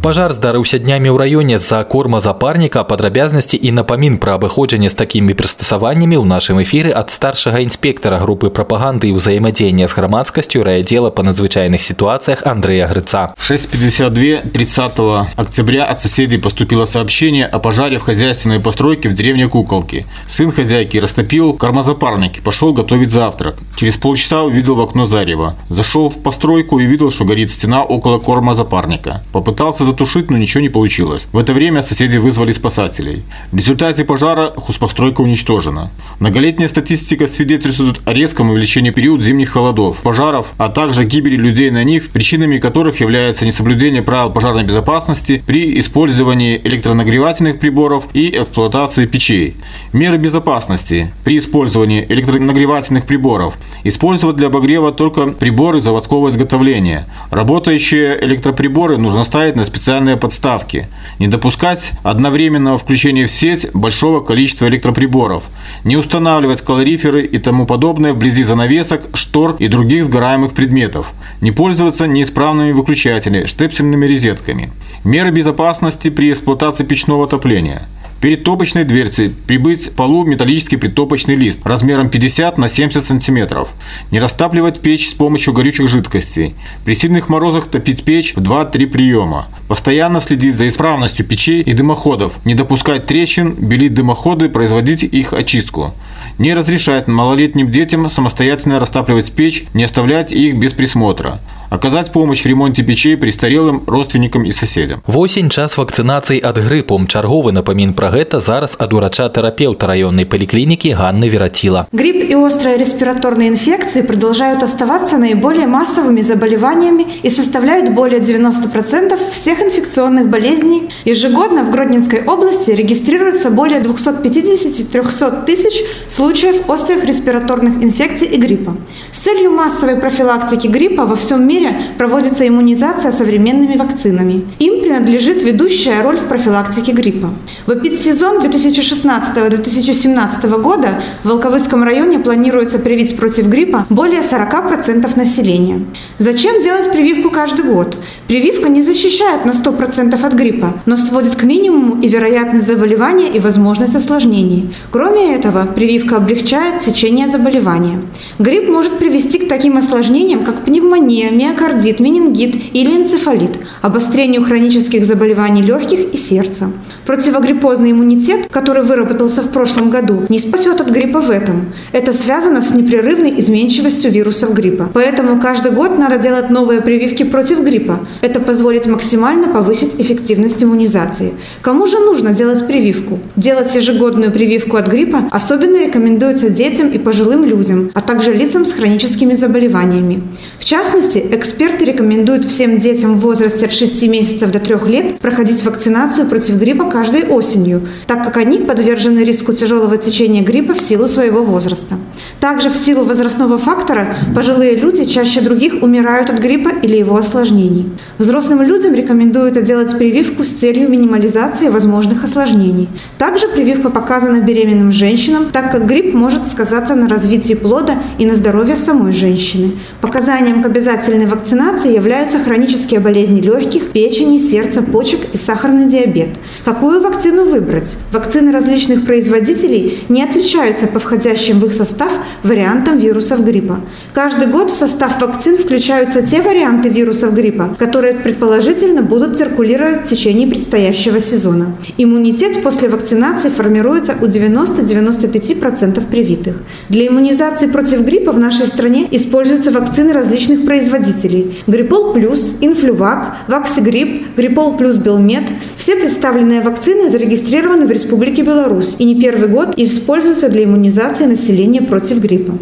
Пажар 0.06 0.38
здарыўся 0.38 0.78
днямі 0.78 1.10
ў 1.10 1.18
раёне 1.18 1.58
з-за 1.58 1.82
корма 1.90 2.22
запарніка 2.22 2.84
падрабязнасці 2.86 3.58
і 3.58 3.74
напамін 3.74 4.20
пра 4.22 4.36
абыходжанне 4.38 4.94
з 4.94 4.98
такімі 5.00 5.34
прыстасаваннямі 5.34 6.22
ў 6.22 6.30
нашым 6.30 6.62
эфіры 6.62 6.94
ад 6.94 7.10
старшага 7.10 7.58
інспектара 7.66 8.20
групы 8.22 8.54
прапаганды 8.54 9.10
і 9.10 9.18
ўзаемадзеяння 9.18 9.90
з 9.90 9.98
грамадскасцю 9.98 10.62
райадзела 10.62 11.10
па 11.10 11.26
надзвычайных 11.26 11.82
ситуациях 11.82 12.46
Андрея 12.46 12.86
Грыца. 12.86 13.34
В 13.34 13.42
6.52 13.42 14.54
30 14.54 15.34
октября 15.42 15.86
от 15.90 16.06
соседей 16.06 16.38
поступило 16.38 16.86
сообщение 16.86 17.48
о 17.50 17.58
пожаре 17.58 17.98
в 17.98 18.06
хозяйственной 18.06 18.60
постройке 18.60 19.10
в 19.10 19.16
деревне 19.18 19.50
Куколки. 19.50 20.06
Сын 20.28 20.52
хозяйки 20.52 21.02
растопил 21.02 21.54
кормозапарник 21.54 22.38
и 22.38 22.42
пошел 22.42 22.74
готовить 22.74 23.10
завтрак. 23.10 23.58
Через 23.76 23.98
полчаса 23.98 24.44
увидел 24.44 24.76
в 24.76 24.82
окно 24.82 25.08
зарево. 25.08 25.56
Зашел 25.70 26.10
в 26.10 26.22
постройку 26.22 26.78
и 26.78 26.86
видел, 26.86 27.10
что 27.10 27.26
горит 27.26 27.50
стена 27.50 27.84
около 27.84 28.20
кормозапарника. 28.20 29.24
Попытался 29.32 29.49
Попытался 29.51 29.85
затушить, 29.85 30.31
но 30.31 30.39
ничего 30.39 30.61
не 30.61 30.69
получилось. 30.69 31.27
В 31.33 31.39
это 31.39 31.53
время 31.53 31.83
соседи 31.83 32.19
вызвали 32.19 32.53
спасателей. 32.53 33.25
В 33.51 33.57
результате 33.57 34.05
пожара 34.05 34.53
хозпостройка 34.57 35.23
уничтожена. 35.23 35.91
Многолетняя 36.21 36.69
статистика 36.69 37.27
свидетельствует 37.27 38.01
о 38.05 38.13
резком 38.13 38.51
увеличении 38.51 38.91
период 38.91 39.23
зимних 39.23 39.51
холодов, 39.51 40.03
пожаров, 40.03 40.53
а 40.57 40.69
также 40.69 41.05
гибели 41.05 41.35
людей 41.35 41.73
на 41.73 41.83
них, 41.83 42.11
причинами 42.11 42.59
которых 42.59 43.01
является 43.01 43.45
несоблюдение 43.45 44.03
правил 44.03 44.31
пожарной 44.31 44.63
безопасности 44.63 45.43
при 45.45 45.81
использовании 45.81 46.61
электронагревательных 46.63 47.59
приборов 47.59 48.05
и 48.15 48.31
эксплуатации 48.31 49.07
печей. 49.07 49.57
Меры 49.93 50.17
безопасности 50.17 51.13
при 51.25 51.39
использовании 51.39 52.07
электронагревательных 52.09 53.05
приборов. 53.05 53.55
Использовать 53.83 54.37
для 54.37 54.47
обогрева 54.47 54.93
только 54.93 55.27
приборы 55.27 55.81
заводского 55.81 56.31
изготовления. 56.31 57.07
Работающие 57.33 58.17
электроприборы 58.25 58.97
нужно 58.97 59.25
ставить 59.25 59.40
на 59.49 59.65
специальные 59.65 60.17
подставки. 60.17 60.89
Не 61.19 61.29
допускать 61.29 61.93
одновременного 62.03 62.79
включения 62.79 63.27
в 63.27 63.31
сеть 63.31 63.67
большого 63.73 64.21
количества 64.21 64.69
электроприборов. 64.69 65.45
Не 65.85 65.97
устанавливать 65.97 66.63
калориферы 66.63 67.23
и 67.23 67.39
тому 67.39 67.67
подобное 67.67 68.13
вблизи 68.13 68.43
занавесок, 68.43 69.17
штор 69.17 69.57
и 69.59 69.69
других 69.69 70.05
сгораемых 70.05 70.53
предметов. 70.53 71.13
Не 71.41 71.53
пользоваться 71.53 72.07
неисправными 72.07 72.73
выключателями, 72.73 73.47
штепсельными 73.47 74.07
розетками. 74.07 74.71
Меры 75.05 75.31
безопасности 75.31 76.11
при 76.11 76.33
эксплуатации 76.33 76.85
печного 76.85 77.25
отопления– 77.25 77.83
Перед 78.21 78.45
топочной 78.45 78.85
дверцей 78.85 79.31
прибыть 79.31 79.89
в 79.89 79.95
полу 79.95 80.27
металлический 80.27 80.77
притопочный 80.77 81.37
лист 81.37 81.61
размером 81.65 82.11
50 82.11 82.59
на 82.59 82.69
70 82.69 83.03
см. 83.03 83.67
Не 84.11 84.21
растапливать 84.21 84.81
печь 84.81 85.09
с 85.09 85.15
помощью 85.15 85.55
горючих 85.55 85.89
жидкостей. 85.89 86.55
При 86.85 86.95
сильных 86.95 87.31
морозах 87.31 87.69
топить 87.69 88.05
печь 88.05 88.35
в 88.35 88.41
2-3 88.41 88.87
приема. 88.89 89.47
Постоянно 89.69 90.21
следить 90.21 90.57
за 90.57 90.69
исправностью 90.69 91.25
печей 91.25 91.63
и 91.63 91.73
дымоходов. 91.73 92.35
Не 92.45 92.55
допускать 92.55 93.07
трещин, 93.07 93.55
белить 93.55 93.95
дымоходы, 93.95 94.51
производить 94.51 95.03
их 95.03 95.33
очистку. 95.33 95.95
Не 96.37 96.53
разрешать 96.53 97.09
малолетним 97.09 97.71
детям 97.71 98.11
самостоятельно 98.11 98.79
растапливать 98.79 99.33
печь, 99.33 99.65
не 99.73 99.85
оставлять 99.85 100.31
их 100.33 100.59
без 100.59 100.75
присмотра 100.75 101.41
оказать 101.70 102.12
помощь 102.12 102.44
в 102.44 102.46
ремонте 102.46 102.84
печей 102.84 103.18
престарелым 103.18 103.84
родственникам 103.86 104.46
и 104.46 104.52
соседям. 104.52 105.04
Восень 105.06 105.50
час 105.50 105.78
вакцинацыі 105.78 106.40
ад 106.40 106.58
грыпу. 106.58 106.96
Чарговы 107.08 107.52
напамін 107.52 107.94
пра 107.94 108.10
гэта 108.10 108.40
зараз 108.40 108.78
ад 108.80 108.94
урача-тэрапеўта 108.94 109.88
раённай 109.88 110.26
паліклінікі 110.26 110.96
Ганны 110.96 111.28
Вератила. 111.30 111.88
Грипп 111.92 112.30
и 112.32 112.36
острые 112.36 112.78
респираторные 112.78 113.50
инфекции 113.50 114.02
продолжают 114.02 114.64
оставаться 114.64 115.18
наиболее 115.18 115.68
массовыми 115.68 116.22
заболеваниями 116.22 117.06
и 117.24 117.30
составляют 117.30 117.94
более 117.94 118.22
90% 118.22 119.20
всех 119.34 119.60
инфекционных 119.60 120.30
болезней. 120.30 120.90
Ежегодно 121.04 121.64
в 121.64 121.72
Гродненской 121.72 122.24
области 122.24 122.72
регистрируется 122.72 123.50
более 123.50 123.82
250-300 123.82 125.46
тысяч 125.46 125.84
случаев 126.08 126.70
острых 126.70 127.04
респираторных 127.04 127.84
инфекций 127.84 128.28
и 128.28 128.38
гриппа. 128.38 128.78
С 129.12 129.20
целью 129.20 129.52
массовой 129.52 129.98
профилактики 129.98 130.68
гриппа 130.68 131.06
во 131.06 131.16
всем 131.16 131.46
мире 131.46 131.59
мире 131.61 131.77
проводится 131.99 132.47
иммунизация 132.47 133.11
современными 133.13 133.77
вакцинами. 133.77 134.47
Им 134.59 134.83
принадлежит 134.83 135.43
ведущая 135.43 136.03
роль 136.03 136.17
в 136.17 136.29
профилактике 136.29 136.93
гриппа. 136.93 137.31
В 137.67 137.73
эпидсезон 137.73 138.45
2016-2017 138.45 140.63
года 140.63 141.03
в 141.23 141.29
Волковыском 141.29 141.85
районе 141.85 142.19
планируется 142.19 142.79
привить 142.79 143.17
против 143.17 143.49
гриппа 143.49 143.87
более 143.91 144.21
40% 144.21 145.17
населения. 145.17 145.83
Зачем 146.19 146.63
делать 146.63 146.91
прививку 146.91 147.31
каждый 147.31 147.65
год? 147.65 147.99
Прививка 148.27 148.69
не 148.69 148.83
защищает 148.83 149.45
на 149.45 149.51
100% 149.51 150.27
от 150.27 150.35
гриппа, 150.35 150.83
но 150.87 150.97
сводит 150.97 151.37
к 151.37 151.45
минимуму 151.45 152.03
и 152.03 152.09
вероятность 152.09 152.67
заболевания 152.67 153.29
и 153.29 153.41
возможность 153.41 153.95
осложнений. 153.95 154.75
Кроме 154.91 155.35
этого, 155.35 155.67
прививка 155.67 156.17
облегчает 156.17 156.81
течение 156.81 157.29
заболевания. 157.29 158.01
Грипп 158.39 158.69
может 158.69 158.99
привести 158.99 159.39
к 159.39 159.49
таким 159.49 159.77
осложнениям, 159.77 160.45
как 160.45 160.65
пневмония, 160.65 161.31
миокардит, 161.51 162.01
менингит 162.01 162.57
или 162.73 162.97
энцефалит, 162.97 163.59
обострению 163.83 164.45
хронических 164.45 165.05
заболеваний 165.05 165.63
легких 165.63 166.15
и 166.15 166.17
сердца. 166.17 166.71
Противогриппозный 167.07 167.93
иммунитет, 167.93 168.49
который 168.51 168.83
выработался 168.83 169.43
в 169.43 169.49
прошлом 169.49 169.91
году, 169.91 170.23
не 170.29 170.39
спасет 170.39 170.81
от 170.81 170.91
гриппа 170.91 171.21
в 171.21 171.31
этом. 171.31 171.73
Это 171.93 172.13
связано 172.13 172.63
с 172.63 172.73
непрерывной 172.73 173.39
изменчивостью 173.41 174.11
вирусов 174.11 174.55
гриппа. 174.55 174.89
Поэтому 174.93 175.41
каждый 175.41 175.73
год 175.73 175.99
надо 175.99 176.19
делать 176.19 176.51
новые 176.51 176.81
прививки 176.81 177.25
против 177.25 177.65
гриппа. 177.65 178.07
Это 178.21 178.41
позволит 178.41 178.87
максимально 178.87 179.49
повысить 179.49 179.95
эффективность 179.99 180.63
иммунизации. 180.63 181.33
Кому 181.63 181.87
же 181.87 181.99
нужно 181.99 182.31
делать 182.31 182.67
прививку? 182.67 183.19
Делать 183.37 183.75
ежегодную 183.75 184.31
прививку 184.31 184.77
от 184.77 184.89
гриппа 184.89 185.29
особенно 185.31 185.85
рекомендуется 185.85 186.51
детям 186.51 186.91
и 186.91 186.99
пожилым 186.99 187.45
людям, 187.45 187.91
а 187.95 188.01
также 188.01 188.33
лицам 188.33 188.67
с 188.67 188.73
хроническими 188.73 189.35
заболеваниями. 189.35 190.23
В 190.59 190.65
частности, 190.65 191.19
эксперты 191.41 191.87
рекомендуют 191.87 192.45
всем 192.45 192.77
детям 192.77 193.15
в 193.15 193.21
возрасте 193.21 193.65
от 193.65 193.73
6 193.73 194.07
месяцев 194.09 194.51
до 194.51 194.59
3 194.59 194.77
лет 194.89 195.19
проходить 195.21 195.65
вакцинацию 195.65 196.29
против 196.29 196.57
гриппа 196.57 196.85
каждой 196.85 197.25
осенью, 197.25 197.89
так 198.07 198.23
как 198.25 198.37
они 198.37 198.59
подвержены 198.59 199.21
риску 199.21 199.55
тяжелого 199.55 199.97
течения 199.97 200.43
гриппа 200.43 200.75
в 200.75 200.81
силу 200.81 201.09
своего 201.09 201.43
возраста. 201.43 201.97
Также 202.41 202.69
в 202.69 202.77
силу 202.77 203.05
возрастного 203.05 203.57
фактора 203.57 204.15
пожилые 204.35 204.77
люди 204.77 205.07
чаще 205.07 205.41
других 205.41 205.83
умирают 205.83 206.29
от 206.29 206.39
гриппа 206.39 206.69
или 206.83 206.99
его 206.99 207.17
осложнений. 207.17 207.91
Взрослым 208.19 208.61
людям 208.61 208.93
рекомендуется 208.93 209.63
делать 209.63 209.97
прививку 209.97 210.45
с 210.45 210.49
целью 210.49 210.91
минимализации 210.91 211.69
возможных 211.69 212.23
осложнений. 212.23 212.91
Также 213.17 213.49
прививка 213.49 213.89
показана 213.89 214.43
беременным 214.43 214.93
женщинам, 214.93 215.47
так 215.51 215.73
как 215.73 215.87
грипп 215.87 216.13
может 216.13 216.47
сказаться 216.47 216.95
на 216.95 217.09
развитии 217.09 217.55
плода 217.55 217.95
и 218.19 218.27
на 218.27 218.35
здоровье 218.35 218.77
самой 218.77 219.13
женщины. 219.13 219.73
Показанием 220.03 220.63
к 220.63 220.67
обязательной 220.67 221.30
вакцинации 221.31 221.95
являются 221.95 222.39
хронические 222.39 223.01
болезни 223.01 223.41
легких, 223.41 223.93
печени, 223.93 224.39
сердца, 224.39 224.83
почек 224.83 225.21
и 225.33 225.37
сахарный 225.37 225.89
диабет. 225.89 226.29
Какую 226.65 227.01
вакцину 227.01 227.45
выбрать? 227.45 227.97
Вакцины 228.13 228.53
различных 228.53 229.07
производителей 229.07 230.05
не 230.09 230.23
отличаются 230.23 230.87
по 230.87 230.99
входящим 230.99 231.61
в 231.61 231.67
их 231.67 231.73
состав 231.73 232.13
вариантам 232.43 232.99
вирусов 232.99 233.45
гриппа. 233.45 233.81
Каждый 234.13 234.49
год 234.49 234.71
в 234.71 234.77
состав 234.77 235.21
вакцин 235.21 235.57
включаются 235.57 236.23
те 236.23 236.43
варианты 236.43 236.89
вирусов 236.89 237.33
гриппа, 237.33 237.77
которые 237.79 238.15
предположительно 238.15 239.03
будут 239.03 239.39
циркулировать 239.39 240.05
в 240.05 240.09
течение 240.11 240.49
предстоящего 240.49 241.21
сезона. 241.21 241.77
Иммунитет 241.97 242.63
после 242.63 242.89
вакцинации 242.89 243.51
формируется 243.51 244.17
у 244.21 244.25
90-95% 244.25 246.07
привитых. 246.11 246.57
Для 246.89 247.07
иммунизации 247.07 247.67
против 247.67 248.05
гриппа 248.05 248.33
в 248.33 248.39
нашей 248.39 248.67
стране 248.67 249.07
используются 249.11 249.71
вакцины 249.71 250.13
различных 250.13 250.65
производителей. 250.65 251.20
Гриппол 251.67 252.13
плюс, 252.13 252.57
Инфлювак, 252.61 253.37
Ваксигрипп, 253.49 254.37
Гриппол 254.37 254.77
плюс 254.77 254.97
Белмет. 254.97 255.45
Все 255.77 255.97
представленные 255.97 256.61
вакцины 256.61 257.11
зарегистрированы 257.11 257.87
в 257.87 257.91
Республике 257.91 258.43
Беларусь 258.43 258.97
и 258.99 259.05
не 259.05 259.21
первый 259.21 259.49
год 259.49 259.75
используются 259.77 260.49
для 260.49 260.65
иммунизации 260.65 261.27
населения 261.27 261.83
против 261.83 262.19
гриппа. 262.19 262.55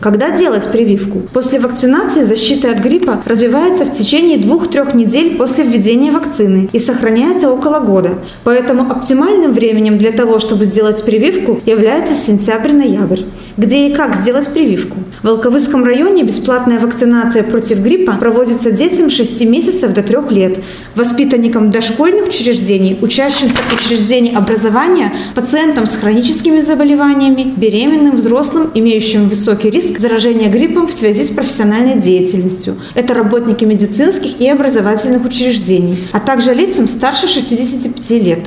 Когда 0.00 0.30
делать 0.30 0.70
прививку? 0.70 1.22
После 1.32 1.58
вакцинации 1.58 2.22
защита 2.22 2.70
от 2.70 2.80
гриппа 2.80 3.22
развивается 3.24 3.84
в 3.84 3.92
течение 3.92 4.38
2-3 4.38 4.94
недель 4.94 5.36
после 5.36 5.64
введения 5.64 6.12
вакцины 6.12 6.68
и 6.72 6.78
сохраняется 6.78 7.50
около 7.50 7.80
года. 7.80 8.18
Поэтому 8.44 8.90
оптимальным 8.90 9.52
временем 9.52 9.98
для 9.98 10.12
того, 10.12 10.38
чтобы 10.38 10.66
сделать 10.66 11.02
прививку, 11.02 11.60
является 11.64 12.14
сентябрь-ноябрь. 12.14 13.22
Где 13.56 13.88
и 13.88 13.94
как 13.94 14.16
сделать 14.16 14.48
прививку? 14.48 14.98
В 15.22 15.26
Волковыском 15.26 15.82
районе 15.82 16.24
бесплатная 16.24 16.78
вакцинация 16.78 17.42
против 17.42 17.78
гриппа 17.78 18.12
проводится 18.12 18.70
детям 18.70 19.08
6 19.08 19.44
месяцев 19.44 19.92
до 19.92 20.02
3 20.02 20.18
лет, 20.30 20.60
воспитанникам 20.94 21.70
дошкольных 21.70 22.28
учреждений, 22.28 22.98
учащимся 23.00 23.56
учреждений 23.74 24.36
образования, 24.36 25.14
пациентам 25.34 25.86
с 25.86 25.96
хроническими 25.96 26.60
заболеваниями, 26.60 27.54
беременным, 27.56 28.16
взрослым, 28.16 28.70
имеющим 28.74 29.28
высокий 29.28 29.70
риск 29.70 29.95
риск 29.96 30.00
заражения 30.00 30.48
гриппом 30.48 30.86
в 30.86 30.92
связи 30.92 31.24
с 31.24 31.30
профессиональной 31.30 31.96
деятельностью. 31.96 32.76
Это 32.94 33.14
работники 33.14 33.64
медицинских 33.64 34.40
и 34.40 34.48
образовательных 34.48 35.24
учреждений, 35.24 35.98
а 36.12 36.20
также 36.20 36.54
лицам 36.54 36.86
старше 36.86 37.26
65 37.26 38.10
лет. 38.22 38.40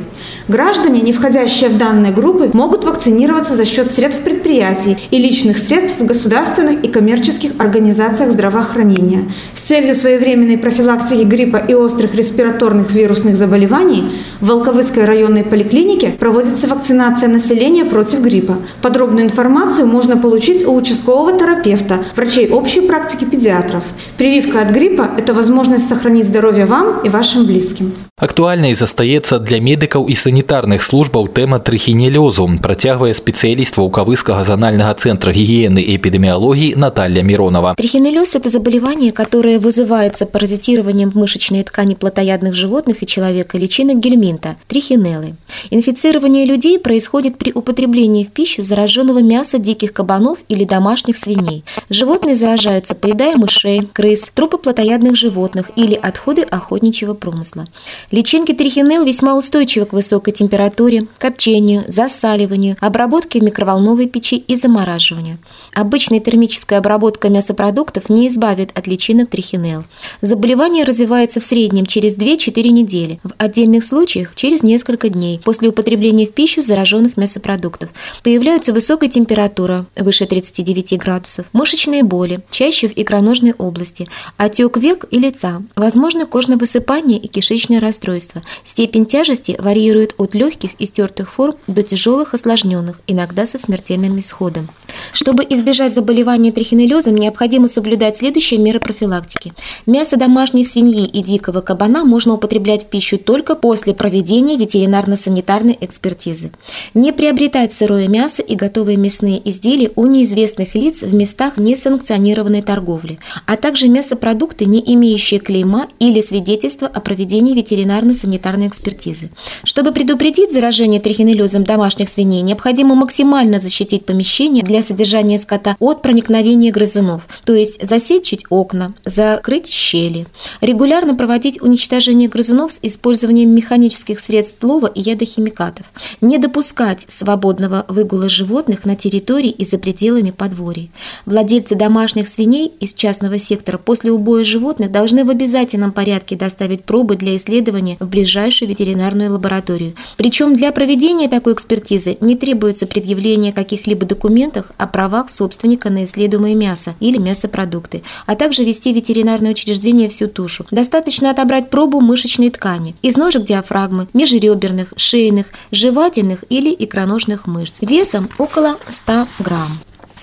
Граждане, 0.48 1.02
не 1.02 1.14
входящие 1.14 1.70
в 1.70 1.78
данные 1.78 2.12
группы, 2.12 2.50
могут 2.54 2.84
вакцинироваться 2.84 3.56
за 3.56 3.66
счет 3.66 3.92
средств 3.92 4.24
предприятий 4.24 4.98
и 5.12 5.18
личных 5.18 5.58
средств 5.58 6.00
в 6.00 6.06
государственных 6.06 6.84
и 6.84 6.88
коммерческих 6.88 7.52
организациях 7.60 8.32
здравоохранения. 8.32 9.32
С 9.56 9.62
целью 9.62 9.96
своевременной 9.96 10.58
профилактики 10.58 11.24
гриппа 11.24 11.58
и 11.58 11.74
острых 11.74 12.16
респираторных 12.16 12.92
вирусных 12.92 13.36
заболеваний 13.36 14.12
в 14.42 14.48
Волковыской 14.48 15.06
районной 15.06 15.44
поликлинике 15.44 16.16
проводится 16.20 16.68
вакцинация 16.68 17.30
населения 17.30 17.86
против 17.86 18.22
гриппа. 18.22 18.58
Подробную 18.82 19.26
информацию 19.26 19.88
можно 19.88 20.18
получить 20.18 20.66
у 20.66 20.76
участкового 20.76 21.29
группового 21.29 21.39
терапевта, 21.39 22.05
врачей 22.17 22.51
общей 22.51 22.81
практики 22.81 23.25
педиатров. 23.25 23.85
Прививка 24.17 24.63
от 24.63 24.71
гриппа – 24.71 25.19
это 25.19 25.35
возможность 25.35 25.89
сохранить 25.89 26.27
здоровье 26.27 26.65
вам 26.65 27.01
и 27.05 27.09
вашим 27.09 27.47
близким. 27.47 27.93
Актуальнай 28.17 28.75
застаецца 28.79 29.41
для 29.43 29.59
медыкаў 29.59 30.07
і 30.07 30.15
санітарных 30.15 30.87
службаў 30.87 31.27
тэма 31.35 31.59
трыхінелёзу, 31.59 32.47
працягвае 32.63 33.11
спецыяліст 33.13 33.75
ваўкавыскага 33.77 34.45
зонального 34.45 34.95
центра 34.95 35.33
гигиены 35.33 35.83
и 35.83 35.97
эпидемиологии 35.97 36.75
Наталья 36.75 37.23
Миронова. 37.23 37.75
Трихинеллез – 37.77 38.37
это 38.37 38.51
заболевание, 38.51 39.11
которое 39.11 39.59
вызывается 39.59 40.27
паразитированием 40.27 41.11
в 41.11 41.17
мышечной 41.17 41.65
ткани 41.65 41.95
плотоядных 41.95 42.55
животных 42.55 43.03
и 43.03 43.07
человека 43.07 43.59
личинок 43.59 43.99
гельминта – 43.99 44.69
трихинеллы. 44.69 45.35
Инфицирование 45.71 46.47
людей 46.47 46.79
происходит 46.79 47.37
при 47.37 47.51
употреблении 47.51 48.23
в 48.23 48.31
пищу 48.31 48.63
зараженного 48.63 49.23
мяса 49.23 49.59
диких 49.59 49.93
кабанов 49.93 50.39
или 50.49 50.65
домашних 50.65 51.17
свиней. 51.20 51.64
Животные 51.90 52.36
заражаются, 52.36 52.96
поедая 52.96 53.36
мышей, 53.36 53.88
крыс, 53.94 54.32
трупы 54.34 54.58
плотоядных 54.58 55.16
животных 55.16 55.72
или 55.76 55.96
отходы 55.96 56.44
охотничьего 56.44 57.14
промысла. 57.14 57.68
Личинки 58.12 58.54
трихинелл 58.54 59.04
весьма 59.04 59.36
устойчивы 59.36 59.86
к 59.86 59.94
высокой 59.94 60.34
температуре, 60.34 61.08
копчению, 61.18 61.84
засаливанию, 61.88 62.78
обработке 62.80 63.40
в 63.40 63.44
микроволновой 63.44 64.08
печи 64.08 64.38
и 64.38 64.56
замораживанию. 64.56 65.38
Обычная 65.74 66.20
термическая 66.20 66.80
обработка 66.80 67.30
мясопродуктов 67.30 68.10
не 68.10 68.28
избавит 68.28 68.72
от 68.78 68.88
личинок 68.88 69.30
трихинелл. 69.30 69.84
Заболевание 70.22 70.84
развивается 70.84 71.40
в 71.40 71.44
среднем 71.44 71.86
через 71.86 72.18
2-4 72.18 72.70
недели, 72.70 73.20
в 73.24 73.32
отдельных 73.38 73.84
случаях 73.84 74.34
через 74.36 74.64
несколько 74.64 75.10
дней 75.10 75.40
после 75.44 75.70
употребления 75.70 76.26
в 76.26 76.32
пищу 76.32 76.62
зараженных 76.62 77.18
мясопродуктов. 77.18 77.90
Появляются 78.24 78.74
высокая 78.74 79.10
температура, 79.10 79.86
выше 79.96 80.26
39 80.26 80.98
градусов, 80.98 81.09
мышечные 81.54 82.04
боли, 82.04 82.42
чаще 82.50 82.88
в 82.88 82.94
икроножной 82.96 83.54
области, 83.58 84.08
отек 84.38 84.78
век 84.78 85.06
и 85.12 85.20
лица, 85.20 85.62
возможно 85.76 86.26
кожное 86.26 86.58
высыпание 86.58 87.18
и 87.18 87.28
кишечное 87.28 87.80
расстройство. 87.80 88.42
Степень 88.66 89.06
тяжести 89.06 89.56
варьирует 89.60 90.16
от 90.18 90.36
легких 90.36 90.72
и 90.80 90.86
стертых 90.86 91.32
форм 91.32 91.56
до 91.68 91.84
тяжелых 91.84 92.34
осложненных, 92.34 93.00
иногда 93.08 93.46
со 93.46 93.58
смертельным 93.58 94.20
исходом. 94.20 94.70
Чтобы 95.14 95.46
избежать 95.50 95.96
заболевания 95.96 96.52
трихинеллезом, 96.52 97.16
необходимо 97.16 97.68
соблюдать 97.68 98.18
следующие 98.18 98.60
меры 98.60 98.80
профилактики. 98.80 99.54
Мясо 99.86 100.18
домашней 100.18 100.66
свиньи 100.66 101.06
и 101.06 101.24
дикого 101.24 101.62
кабана 101.62 102.06
можно 102.06 102.34
употреблять 102.34 102.86
в 102.86 102.88
пищу 102.88 103.18
только 103.18 103.56
после 103.56 103.94
проведения 103.94 104.58
ветеринарно-санитарной 104.58 105.78
экспертизы. 105.80 106.52
Не 106.94 107.12
приобретать 107.12 107.74
сырое 107.74 108.08
мясо 108.08 108.42
и 108.42 108.56
готовые 108.56 108.98
мясные 108.98 109.48
изделия 109.50 109.92
у 109.96 110.06
неизвестных 110.06 110.76
лиц 110.76 110.99
в 111.02 111.14
местах 111.14 111.58
несанкционированной 111.58 112.62
торговли, 112.62 113.20
а 113.46 113.58
также 113.58 113.88
мясопродукты, 113.88 114.66
не 114.66 114.82
имеющие 114.94 115.40
клейма 115.40 115.88
или 116.00 116.22
свидетельства 116.22 116.88
о 116.88 117.00
проведении 117.02 117.56
ветеринарно-санитарной 117.56 118.68
экспертизы. 118.68 119.30
Чтобы 119.64 119.92
предупредить 119.92 120.52
заражение 120.52 121.00
трихинеллезом 121.00 121.64
домашних 121.64 122.10
свиней, 122.10 122.42
необходимо 122.42 122.96
максимально 122.96 123.60
защитить 123.60 124.06
помещение 124.06 124.64
для 124.64 124.82
содержания 124.82 125.40
скота 125.40 125.76
от 125.80 126.02
проникновения 126.02 126.72
грызунов, 126.72 127.28
то 127.44 127.54
есть 127.54 127.86
засечить 127.86 128.46
окна, 128.50 128.94
закрыть 129.06 129.68
щели, 129.68 130.28
регулярно 130.62 131.16
проводить 131.16 131.62
уничтожение 131.62 132.30
грызунов 132.30 132.72
с 132.72 132.80
использованием 132.82 133.50
механических 133.52 134.20
средств 134.20 134.64
лова 134.64 134.88
и 134.88 135.02
ядохимикатов, 135.02 135.92
не 136.22 136.38
допускать 136.38 137.06
свободного 137.10 137.86
выгула 137.88 138.30
животных 138.30 138.86
на 138.86 138.96
территории 138.96 139.50
и 139.50 139.66
за 139.66 139.78
пределами 139.78 140.32
подворий. 140.32 140.89
Владельцы 141.26 141.76
домашних 141.76 142.28
свиней 142.28 142.72
из 142.80 142.94
частного 142.94 143.38
сектора 143.38 143.78
после 143.78 144.12
убоя 144.12 144.44
животных 144.44 144.92
должны 144.92 145.24
в 145.24 145.30
обязательном 145.30 145.92
порядке 145.92 146.36
доставить 146.36 146.84
пробы 146.84 147.16
для 147.16 147.36
исследования 147.36 147.98
в 148.00 148.08
ближайшую 148.08 148.70
ветеринарную 148.70 149.32
лабораторию. 149.32 149.94
Причем 150.18 150.56
для 150.56 150.72
проведения 150.72 151.28
такой 151.28 151.54
экспертизы 151.54 152.18
не 152.22 152.36
требуется 152.36 152.88
предъявление 152.88 153.54
каких-либо 153.54 154.06
документов 154.06 154.68
о 154.78 154.88
правах 154.88 155.30
собственника 155.30 155.90
на 155.90 156.04
исследуемое 156.04 156.56
мясо 156.56 156.96
или 157.00 157.18
мясопродукты, 157.18 158.04
а 158.26 158.36
также 158.36 158.64
вести 158.64 158.92
в 158.94 158.96
ветеринарное 158.96 159.52
учреждение 159.52 160.10
всю 160.10 160.28
тушу. 160.28 160.66
Достаточно 160.72 161.32
отобрать 161.32 161.70
пробу 161.70 162.02
мышечной 162.02 162.50
ткани 162.50 162.96
из 163.02 163.18
ножек 163.18 163.44
диафрагмы, 163.44 164.08
межреберных, 164.14 164.94
шейных, 164.96 165.48
жевательных 165.72 166.44
или 166.50 166.76
икроножных 166.78 167.48
мышц 167.48 167.80
весом 167.82 168.30
около 168.38 168.78
100 168.90 169.28
грамм. 169.40 169.80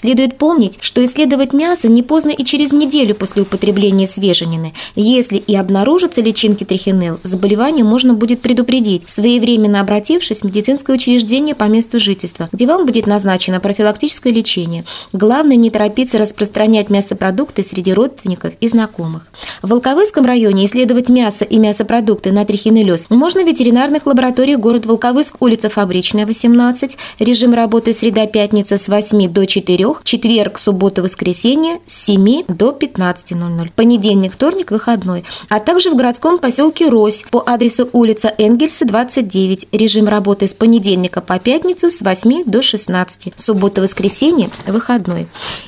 Следует 0.07 0.39
помнить, 0.39 0.79
что 0.83 1.05
исследовать 1.05 1.53
мясо 1.53 1.89
не 1.89 2.01
поздно 2.05 2.31
и 2.31 2.45
через 2.45 2.71
неделю 2.71 3.17
после 3.17 3.43
употребления 3.43 4.07
свеженины. 4.07 4.73
Если 4.95 5.37
и 5.37 5.57
обнаружатся 5.57 6.21
личинки 6.21 6.63
трихинелл, 6.63 7.19
заболевание 7.25 7.85
можно 7.85 8.15
будет 8.15 8.41
предупредить, 8.41 9.03
своевременно 9.09 9.81
обратившись 9.81 10.43
в 10.43 10.45
медицинское 10.45 10.93
учреждение 10.93 11.57
по 11.57 11.65
месту 11.65 11.99
жительства, 11.99 12.49
где 12.53 12.69
вам 12.69 12.87
будет 12.87 13.09
назначено 13.09 13.59
профилактическое 13.59 14.33
лечение. 14.33 14.85
Главное 15.13 15.57
не 15.57 15.71
торопиться 15.71 16.19
распространять 16.19 16.89
мясопродукты 16.89 17.65
среди 17.65 17.93
родственников 17.93 18.53
и 18.61 18.69
знакомых. 18.69 19.27
В 19.61 19.71
Волковыском 19.71 20.25
районе 20.25 20.67
исследовать 20.67 21.09
мясо 21.09 21.45
и 21.45 21.59
мясопродукты 21.59 22.31
на 22.31 22.45
трихинеллез 22.45 23.07
можно 23.09 23.43
в 23.43 23.47
ветеринарных 23.49 24.07
лабораториях 24.07 24.61
город 24.61 24.87
Волковыск, 24.87 25.39
улица 25.41 25.69
Фабричная, 25.69 26.27
18, 26.27 26.97
режим 27.19 27.55
работы 27.55 27.93
среда-пятница 27.93 28.79
с 28.79 28.87
8 28.87 29.33
до 29.33 29.47
4, 29.47 29.96
четверг, 30.05 30.59
суббота, 30.59 31.03
воскресенье 31.03 31.81
с 31.87 32.05
7 32.05 32.45
до 32.49 32.71
15.00, 32.71 33.71
понедельник, 33.75 34.33
вторник, 34.33 34.71
выходной, 34.71 35.25
а 35.49 35.61
также 35.61 35.91
в 35.91 35.97
городском 35.97 36.39
поселке 36.39 36.89
Рось 36.89 37.25
по 37.31 37.43
адресу 37.47 37.89
улица 37.93 38.33
Энгельса, 38.39 38.85
29, 38.85 39.69
режим 39.73 40.09
работы 40.09 40.49
с 40.49 40.55
понедельника 40.55 41.21
по 41.21 41.39
пятницу 41.39 41.91
с 41.91 42.01
8 42.01 42.45
до 42.45 42.63
16, 42.63 43.35
суббота, 43.37 43.83
воскресенье, 43.83 44.51
выходной. 44.67 45.27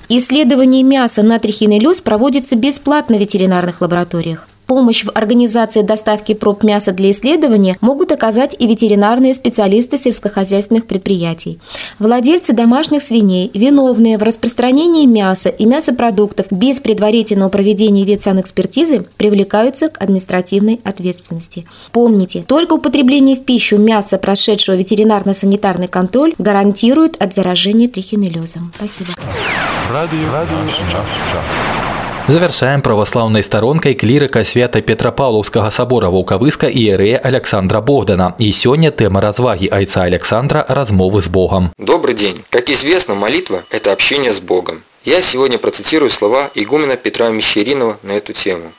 Исследование 0.08 0.82
мяса 0.82 1.22
на 1.22 1.38
трихинеллез 1.38 2.00
проводится 2.00 2.56
бесплатно 2.56 3.16
в 3.16 3.20
ветеринарных 3.20 3.80
лабораториях. 3.80 4.48
Помощь 4.68 5.02
в 5.02 5.10
организации 5.14 5.80
доставки 5.80 6.34
проб 6.34 6.62
мяса 6.62 6.92
для 6.92 7.10
исследования 7.10 7.78
могут 7.80 8.12
оказать 8.12 8.54
и 8.58 8.66
ветеринарные 8.66 9.32
специалисты 9.32 9.96
сельскохозяйственных 9.96 10.84
предприятий. 10.84 11.58
Владельцы 11.98 12.52
домашних 12.52 13.02
свиней, 13.02 13.50
виновные 13.54 14.18
в 14.18 14.22
распространении 14.22 15.06
мяса 15.06 15.48
и 15.48 15.64
мясопродуктов 15.64 16.48
без 16.50 16.80
предварительного 16.80 17.48
проведения 17.48 18.04
ветсанэкспертизы, 18.04 19.06
привлекаются 19.16 19.88
к 19.88 20.02
административной 20.02 20.78
ответственности. 20.84 21.66
Помните, 21.90 22.44
только 22.46 22.74
употребление 22.74 23.36
в 23.36 23.46
пищу 23.46 23.78
мяса, 23.78 24.18
прошедшего 24.18 24.76
ветеринарно-санитарный 24.76 25.88
контроль, 25.88 26.34
гарантирует 26.36 27.16
от 27.22 27.32
заражения 27.32 27.88
трихинеллезом. 27.88 28.74
Спасибо. 28.76 29.12
Радио. 29.88 30.30
Радио. 30.30 30.58
Завяршаем 30.68 31.87
праваслаўнай 32.83 33.43
старонкай 33.43 33.95
клірыка 33.95 34.43
свята 34.43 34.81
петрапаўлаўскага 34.81 35.71
сабора 35.71 36.09
ваўкавыска 36.09 36.67
іерэя 36.67 37.17
Александра 37.17 37.81
Богдана. 37.81 38.35
И 38.39 38.51
сегодня 38.51 38.91
тема 38.91 39.21
разваги 39.21 39.67
айца 39.67 40.03
Александра 40.03 40.65
«Размовы 40.67 41.21
с 41.21 41.27
Богом». 41.27 41.71
Добрый 41.77 42.15
день. 42.15 42.43
Как 42.49 42.69
известно, 42.69 43.15
молитва – 43.15 43.69
это 43.69 43.91
общение 43.91 44.33
с 44.33 44.39
Богом. 44.39 44.83
Я 45.05 45.21
сегодня 45.21 45.57
процитирую 45.57 46.09
слова 46.09 46.49
игумена 46.55 46.95
Петра 46.95 47.29
Мещеринова 47.29 47.97
на 48.03 48.11
эту 48.11 48.33
тему. 48.33 48.71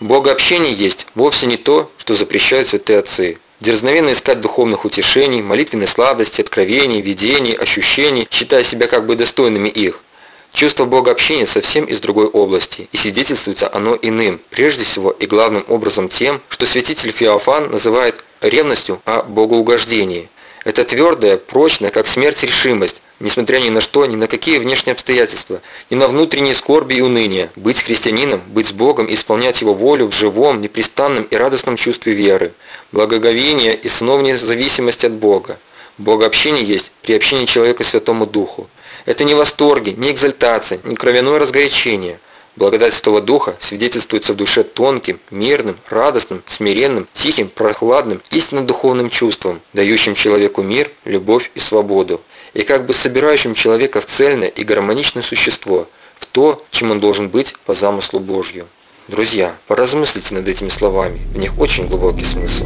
Богообщение 0.00 0.72
есть 0.72 1.06
вовсе 1.14 1.46
не 1.46 1.56
то, 1.56 1.90
что 1.98 2.14
запрещают 2.14 2.68
святые 2.68 2.98
отцы. 2.98 3.38
Дерзновенно 3.60 4.12
искать 4.12 4.40
духовных 4.40 4.84
утешений, 4.84 5.42
молитвенной 5.42 5.88
сладости, 5.88 6.40
откровений, 6.40 7.00
видений, 7.00 7.52
ощущений, 7.52 8.28
считая 8.30 8.64
себя 8.64 8.86
как 8.86 9.06
бы 9.06 9.16
достойными 9.16 9.68
их – 9.68 10.06
Чувство 10.53 10.85
богообщения 10.85 11.47
совсем 11.47 11.85
из 11.85 11.99
другой 12.01 12.27
области, 12.27 12.89
и 12.91 12.97
свидетельствуется 12.97 13.69
оно 13.73 13.97
иным, 14.01 14.41
прежде 14.49 14.83
всего 14.83 15.11
и 15.11 15.25
главным 15.25 15.63
образом 15.67 16.09
тем, 16.09 16.41
что 16.49 16.65
святитель 16.65 17.11
Феофан 17.11 17.71
называет 17.71 18.23
ревностью 18.41 19.01
о 19.05 19.23
богоугождении. 19.23 20.29
Это 20.65 20.83
твердая, 20.83 21.37
прочная, 21.37 21.89
как 21.89 22.05
смерть 22.05 22.43
решимость, 22.43 23.01
несмотря 23.21 23.59
ни 23.59 23.69
на 23.69 23.81
что, 23.81 24.05
ни 24.05 24.15
на 24.15 24.27
какие 24.27 24.57
внешние 24.57 24.93
обстоятельства, 24.93 25.61
ни 25.89 25.95
на 25.95 26.07
внутренние 26.07 26.53
скорби 26.53 26.95
и 26.95 27.01
уныние, 27.01 27.49
быть 27.55 27.81
христианином, 27.81 28.41
быть 28.47 28.67
с 28.67 28.71
Богом 28.71 29.05
и 29.05 29.15
исполнять 29.15 29.61
Его 29.61 29.73
волю 29.73 30.07
в 30.07 30.13
живом, 30.13 30.61
непрестанном 30.61 31.23
и 31.23 31.35
радостном 31.35 31.77
чувстве 31.77 32.13
веры, 32.13 32.51
благоговения 32.91 33.73
и 33.73 33.87
сыновней 33.87 34.35
зависимости 34.35 35.05
от 35.05 35.13
Бога. 35.13 35.57
Богообщение 35.97 36.63
есть 36.63 36.91
приобщение 37.01 37.47
человека 37.47 37.83
Святому 37.83 38.25
Духу. 38.25 38.67
Это 39.05 39.23
не 39.23 39.33
восторги, 39.33 39.91
не 39.91 40.11
экзальтация, 40.11 40.79
не 40.83 40.95
кровяное 40.95 41.39
разгорячение. 41.39 42.19
Благодать 42.55 42.93
Святого 42.93 43.21
Духа 43.21 43.55
свидетельствуется 43.59 44.33
в 44.33 44.35
душе 44.35 44.63
тонким, 44.63 45.19
мирным, 45.31 45.77
радостным, 45.89 46.43
смиренным, 46.47 47.07
тихим, 47.13 47.47
прохладным, 47.47 48.21
истинно 48.31 48.61
духовным 48.61 49.09
чувством, 49.09 49.61
дающим 49.73 50.15
человеку 50.15 50.61
мир, 50.61 50.91
любовь 51.05 51.49
и 51.55 51.59
свободу, 51.59 52.21
и 52.53 52.63
как 52.63 52.85
бы 52.85 52.93
собирающим 52.93 53.55
человека 53.55 54.01
в 54.01 54.05
цельное 54.05 54.49
и 54.49 54.63
гармоничное 54.63 55.23
существо, 55.23 55.87
то, 56.31 56.63
чем 56.71 56.91
он 56.91 56.99
должен 56.99 57.29
быть 57.29 57.55
по 57.65 57.73
замыслу 57.73 58.19
Божью. 58.19 58.67
Друзья, 59.07 59.55
поразмыслите 59.67 60.33
над 60.35 60.47
этими 60.47 60.69
словами, 60.69 61.19
в 61.33 61.37
них 61.37 61.57
очень 61.59 61.87
глубокий 61.87 62.23
смысл. 62.23 62.65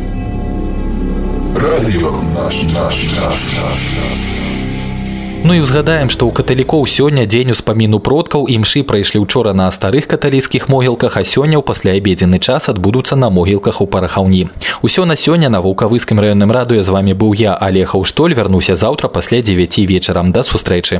Радио 1.56 2.12
наш, 2.12 2.63
наш, 2.63 2.74
наш, 2.74 3.13
наш, 3.17 3.54
наш. 3.56 4.45
Ну 5.45 5.55
і 5.57 5.64
ўзгадаем, 5.64 6.11
што 6.12 6.29
ў 6.29 6.37
каталікоў 6.37 6.85
сёння 6.85 7.25
дзень 7.25 7.53
успаміну 7.57 7.97
продкаў 8.05 8.45
і 8.45 8.59
мшы 8.61 8.83
прайшлі 8.85 9.25
ўчора 9.25 9.55
на 9.57 9.71
старых 9.73 10.05
каталіцкіх 10.05 10.69
могілках, 10.69 11.16
а 11.16 11.25
сёння 11.25 11.57
ў 11.57 11.64
пасляабедзены 11.64 12.37
час 12.37 12.69
адбудуцца 12.69 13.16
на 13.16 13.31
могілках 13.33 13.81
у 13.81 13.87
парахаўні. 13.87 14.53
Усё 14.83 15.09
на 15.09 15.16
сёння 15.16 15.49
на 15.49 15.64
вулкавыскім 15.64 16.21
раённым 16.21 16.53
радыё 16.53 16.83
з 16.83 16.93
вами 16.93 17.16
быў 17.16 17.33
я, 17.40 17.55
Алег 17.57 17.97
Аўштоль, 17.97 18.35
вярнуся 18.35 18.77
заўтра 18.77 19.09
пасля 19.09 19.40
9 19.40 19.79
вечарам 19.88 20.29
да 20.33 20.43
сустрэчы. 20.43 20.99